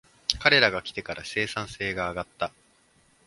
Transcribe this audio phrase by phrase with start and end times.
[0.39, 2.51] 彼らが来てから生産性が上がった